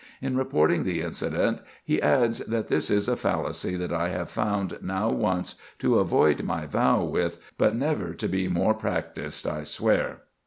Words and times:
In 0.19 0.35
reporting 0.35 0.83
the 0.83 1.01
incident, 1.01 1.61
he 1.85 2.01
adds 2.01 2.39
that 2.39 2.65
this 2.65 2.89
"is 2.89 3.07
a 3.07 3.15
fallacy 3.15 3.75
that 3.77 3.93
I 3.93 4.09
have 4.09 4.31
found 4.31 4.79
now 4.81 5.11
once, 5.11 5.53
to 5.77 5.99
avoid 5.99 6.41
my 6.41 6.65
vow 6.65 7.03
with, 7.03 7.37
but 7.59 7.75
never 7.75 8.15
to 8.15 8.27
be 8.27 8.47
more 8.47 8.73
practised, 8.73 9.45
I 9.47 9.63
swear." 9.63 10.21